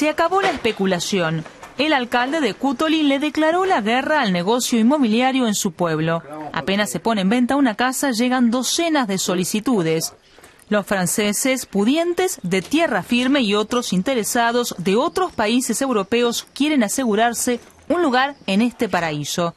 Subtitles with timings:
[0.00, 1.44] Se acabó la especulación.
[1.76, 6.22] El alcalde de Cutoli le declaró la guerra al negocio inmobiliario en su pueblo.
[6.54, 10.14] Apenas se pone en venta una casa, llegan docenas de solicitudes.
[10.70, 17.60] Los franceses pudientes de tierra firme y otros interesados de otros países europeos quieren asegurarse
[17.90, 19.54] un lugar en este paraíso.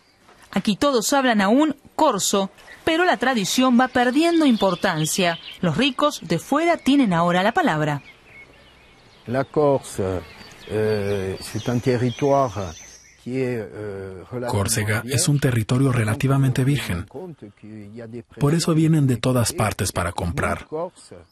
[0.52, 2.50] Aquí todos hablan aún corso,
[2.84, 5.40] pero la tradición va perdiendo importancia.
[5.62, 8.04] Los ricos de fuera tienen ahora la palabra.
[9.28, 10.22] La Corse,
[10.70, 12.74] eh, c'est un territoire
[13.26, 17.06] Euh, Córcega es un territorio relativamente virgen.
[18.38, 20.68] Por eso vienen de todas partes para comprar.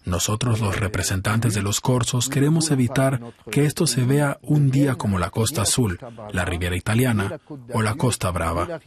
[0.05, 3.19] Nosotros los representantes de los corsos queremos evitar
[3.51, 5.99] que esto se vea un día como la Costa Azul,
[6.31, 7.39] la Riviera Italiana
[7.73, 8.79] o la Costa Brava.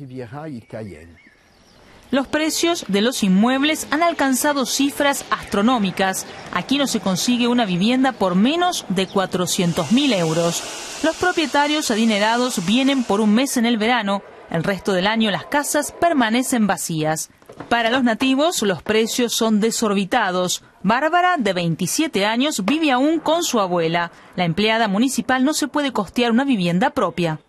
[2.14, 6.26] Los precios de los inmuebles han alcanzado cifras astronómicas.
[6.52, 10.62] Aquí no se consigue una vivienda por menos de 400 mil euros.
[11.02, 14.22] Los propietarios adinerados vienen por un mes en el verano.
[14.48, 17.30] El resto del año las casas permanecen vacías.
[17.68, 20.62] Para los nativos los precios son desorbitados.
[20.84, 24.12] Bárbara, de 27 años, vive aún con su abuela.
[24.36, 27.40] La empleada municipal no se puede costear una vivienda propia.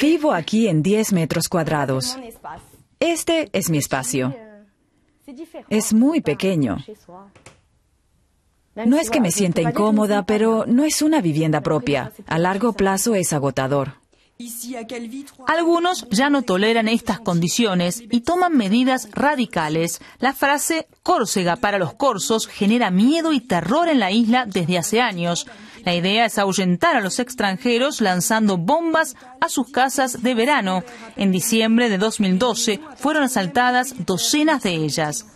[0.00, 2.18] Vivo aquí en 10 metros cuadrados.
[2.98, 4.34] Este es mi espacio.
[5.68, 6.78] Es muy pequeño.
[8.74, 12.12] No es que me sienta incómoda, pero no es una vivienda propia.
[12.26, 13.94] A largo plazo es agotador.
[15.46, 20.00] Algunos ya no toleran estas condiciones y toman medidas radicales.
[20.18, 25.00] La frase Córcega para los corsos genera miedo y terror en la isla desde hace
[25.00, 25.46] años.
[25.86, 30.82] La idea es ahuyentar a los extranjeros lanzando bombas a sus casas de verano.
[31.14, 35.26] En diciembre de 2012 fueron asaltadas docenas de ellas.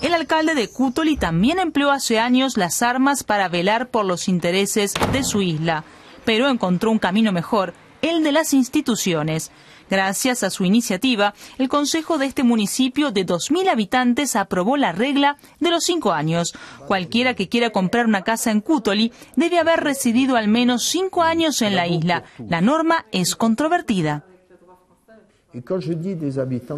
[0.00, 4.94] El alcalde de Cútoli también empleó hace años las armas para velar por los intereses
[5.10, 5.82] de su isla,
[6.24, 9.50] pero encontró un camino mejor, el de las instituciones.
[9.90, 15.36] Gracias a su iniciativa, el Consejo de este municipio de 2.000 habitantes aprobó la regla
[15.58, 16.54] de los cinco años.
[16.86, 21.60] Cualquiera que quiera comprar una casa en Cútoli debe haber residido al menos cinco años
[21.60, 22.22] en la isla.
[22.48, 24.24] La norma es controvertida.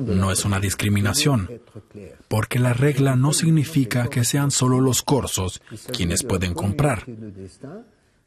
[0.07, 1.61] No es una discriminación,
[2.29, 5.61] porque la regla no significa que sean solo los corsos
[5.93, 7.05] quienes pueden comprar.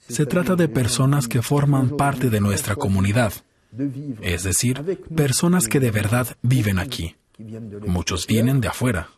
[0.07, 3.33] Se trata de personas que forman parte de nuestra comunidad
[4.21, 4.81] es decir,
[5.16, 7.16] personas que de verdad viven aquí.
[7.85, 9.09] Muchos vienen de afuera.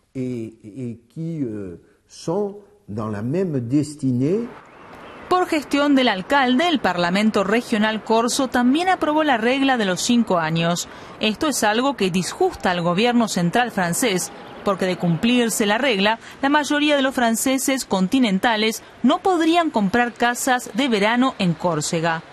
[5.29, 10.39] Por gestión del alcalde, el Parlamento Regional Corso también aprobó la regla de los cinco
[10.39, 10.87] años.
[11.19, 14.31] Esto es algo que disgusta al gobierno central francés,
[14.63, 20.69] porque de cumplirse la regla, la mayoría de los franceses continentales no podrían comprar casas
[20.73, 22.23] de verano en Córcega.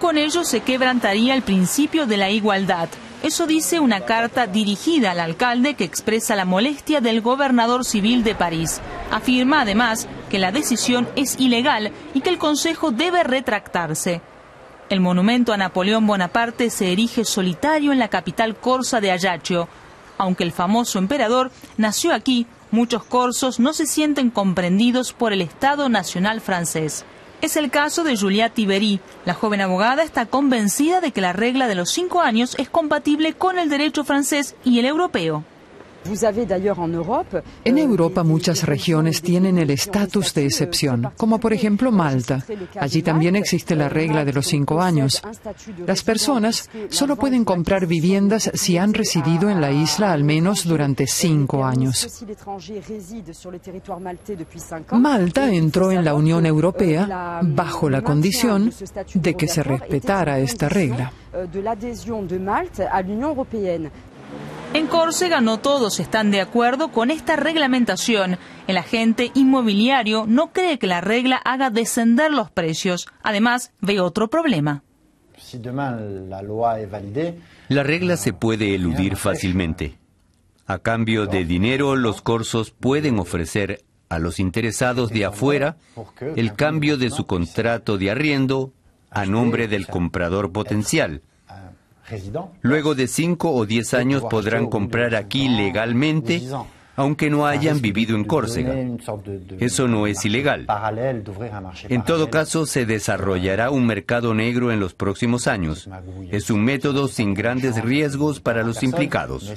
[0.00, 2.88] Con ello se quebrantaría el principio de la igualdad.
[3.22, 8.34] Eso dice una carta dirigida al alcalde que expresa la molestia del gobernador civil de
[8.34, 8.80] París.
[9.10, 14.22] Afirma además que la decisión es ilegal y que el Consejo debe retractarse.
[14.88, 19.68] El monumento a Napoleón Bonaparte se erige solitario en la capital corsa de Ajaccio.
[20.16, 25.88] Aunque el famoso emperador nació aquí, muchos corsos no se sienten comprendidos por el Estado
[25.88, 27.04] Nacional francés.
[27.40, 29.00] Es el caso de Julia Tiberi.
[29.24, 33.32] La joven abogada está convencida de que la regla de los cinco años es compatible
[33.32, 35.44] con el derecho francés y el europeo.
[37.64, 42.44] En Europa muchas regiones tienen el estatus de excepción, como por ejemplo Malta.
[42.78, 45.22] Allí también existe la regla de los cinco años.
[45.86, 51.06] Las personas solo pueden comprar viviendas si han residido en la isla al menos durante
[51.06, 52.24] cinco años.
[54.92, 58.72] Malta entró en la Unión Europea bajo la condición
[59.14, 61.12] de que se respetara esta regla.
[64.72, 68.38] En Córcega no todos están de acuerdo con esta reglamentación.
[68.68, 73.08] El agente inmobiliario no cree que la regla haga descender los precios.
[73.24, 74.84] Además, ve otro problema.
[77.68, 79.98] La regla se puede eludir fácilmente.
[80.66, 85.78] A cambio de dinero, los corsos pueden ofrecer a los interesados de afuera
[86.36, 88.72] el cambio de su contrato de arriendo
[89.10, 91.22] a nombre del comprador potencial
[92.62, 96.42] Luego de 5 o 10 años podrán comprar aquí legalmente,
[96.96, 98.74] aunque no hayan vivido en Córcega.
[99.58, 100.66] Eso no es ilegal.
[101.88, 105.88] En todo caso, se desarrollará un mercado negro en los próximos años.
[106.30, 109.50] Es un método sin grandes riesgos para los implicados.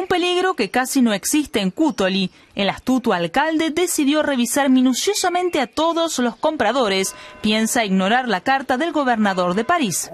[0.00, 2.30] Un peligro que casi no existe en Cútoli.
[2.54, 7.14] El astuto alcalde decidió revisar minuciosamente a todos los compradores.
[7.42, 10.10] Piensa ignorar la carta del gobernador de París.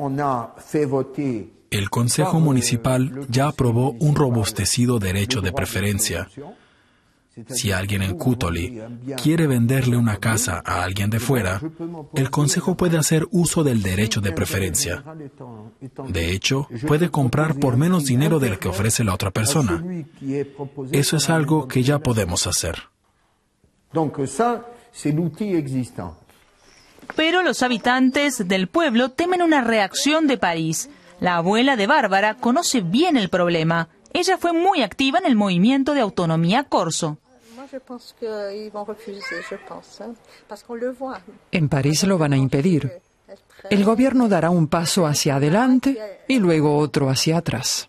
[1.71, 6.29] El Consejo Municipal ya aprobó un robustecido derecho de preferencia
[7.49, 8.81] si alguien en Cútoli
[9.23, 11.61] quiere venderle una casa a alguien de fuera,
[12.15, 15.05] el Consejo puede hacer uso del derecho de preferencia.
[16.09, 19.85] De hecho, puede comprar por menos dinero del que ofrece la otra persona.
[20.93, 22.77] Eso es algo que ya podemos hacer.
[27.15, 30.89] Pero los habitantes del pueblo temen una reacción de París.
[31.21, 33.89] La abuela de Bárbara conoce bien el problema.
[34.13, 37.19] Ella fue muy activa en el movimiento de autonomía corso.
[41.53, 43.01] En París lo van a impedir.
[43.71, 47.89] El gobierno dará un paso hacia adelante y luego otro hacia atrás.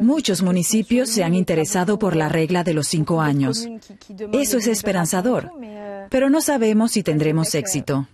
[0.00, 3.66] Muchos municipios se han interesado por la regla de los cinco años.
[4.32, 5.50] Eso es esperanzador,
[6.10, 8.06] pero no sabemos si tendremos éxito.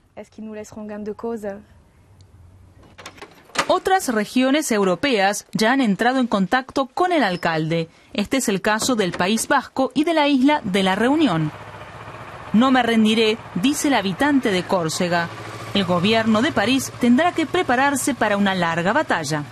[3.74, 7.88] Otras regiones europeas ya han entrado en contacto con el alcalde.
[8.12, 11.50] Este es el caso del País Vasco y de la isla de la Reunión.
[12.52, 15.30] No me rendiré, dice el habitante de Córcega.
[15.72, 19.42] El gobierno de París tendrá que prepararse para una larga batalla.